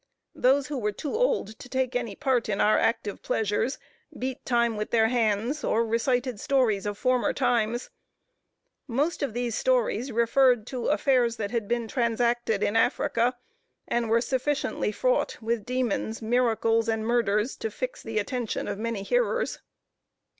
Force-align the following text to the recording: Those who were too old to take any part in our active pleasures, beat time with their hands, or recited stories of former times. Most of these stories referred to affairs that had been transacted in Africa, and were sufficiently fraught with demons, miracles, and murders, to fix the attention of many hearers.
Those 0.33 0.65
who 0.65 0.79
were 0.79 0.91
too 0.91 1.13
old 1.13 1.59
to 1.59 1.69
take 1.69 1.95
any 1.95 2.15
part 2.15 2.49
in 2.49 2.59
our 2.59 2.75
active 2.79 3.21
pleasures, 3.21 3.77
beat 4.17 4.43
time 4.45 4.75
with 4.75 4.89
their 4.89 5.09
hands, 5.09 5.63
or 5.63 5.85
recited 5.85 6.39
stories 6.39 6.87
of 6.87 6.97
former 6.97 7.33
times. 7.33 7.91
Most 8.87 9.21
of 9.21 9.35
these 9.35 9.53
stories 9.53 10.11
referred 10.11 10.65
to 10.65 10.87
affairs 10.87 11.35
that 11.35 11.51
had 11.51 11.67
been 11.67 11.87
transacted 11.87 12.63
in 12.63 12.75
Africa, 12.75 13.37
and 13.87 14.09
were 14.09 14.21
sufficiently 14.21 14.91
fraught 14.91 15.37
with 15.39 15.65
demons, 15.67 16.19
miracles, 16.19 16.89
and 16.89 17.05
murders, 17.05 17.55
to 17.57 17.69
fix 17.69 18.01
the 18.01 18.17
attention 18.17 18.67
of 18.67 18.79
many 18.79 19.03
hearers. 19.03 19.59